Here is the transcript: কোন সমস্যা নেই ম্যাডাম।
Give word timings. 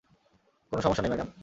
কোন 0.71 0.79
সমস্যা 0.81 1.01
নেই 1.03 1.09
ম্যাডাম। 1.09 1.29